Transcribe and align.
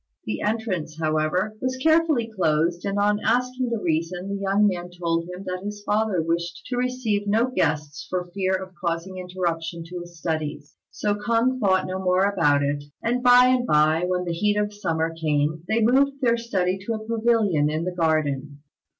The 0.25 0.41
entrance, 0.41 0.97
however, 0.99 1.55
was 1.61 1.77
carefully 1.77 2.25
closed; 2.27 2.85
and 2.85 2.97
on 2.97 3.19
asking 3.23 3.69
the 3.69 3.77
reason, 3.79 4.29
the 4.29 4.41
young 4.41 4.65
man 4.65 4.89
told 4.89 5.25
him 5.29 5.43
that 5.43 5.61
his 5.63 5.83
father 5.83 6.23
wished 6.23 6.65
to 6.69 6.75
receive 6.77 7.27
no 7.27 7.51
guests 7.51 8.07
for 8.09 8.25
fear 8.33 8.55
of 8.55 8.73
causing 8.83 9.19
interruption 9.19 9.83
to 9.85 9.99
his 9.99 10.17
studies. 10.17 10.75
So 10.89 11.13
K'ung 11.13 11.59
thought 11.59 11.85
no 11.85 11.99
more 11.99 12.23
about 12.25 12.63
it; 12.63 12.83
and 13.03 13.21
by 13.21 13.49
and 13.49 13.67
by, 13.67 14.03
when 14.07 14.25
the 14.25 14.33
heat 14.33 14.57
of 14.57 14.73
summer 14.73 15.13
came 15.13 15.49
on, 15.51 15.63
they 15.67 15.81
moved 15.83 16.13
their 16.19 16.35
study 16.35 16.79
to 16.87 16.95
a 16.95 17.05
pavilion 17.05 17.69
in 17.69 17.83
the 17.83 17.93
garden. 17.93 18.61